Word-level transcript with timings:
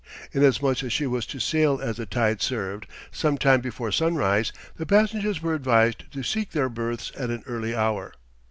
Inasmuch 0.33 0.81
as 0.81 0.91
she 0.91 1.05
was 1.05 1.27
to 1.27 1.39
sail 1.39 1.79
as 1.79 1.97
the 1.97 2.07
tide 2.07 2.41
served, 2.41 2.87
some 3.11 3.37
time 3.37 3.61
before 3.61 3.91
sunrise, 3.91 4.51
the 4.75 4.85
passengers 4.87 5.43
were 5.43 5.53
advised 5.53 6.11
to 6.11 6.23
seek 6.23 6.53
their 6.53 6.69
berths 6.69 7.11
at 7.15 7.29
an 7.29 7.43
early 7.45 7.75
hour. 7.75 8.11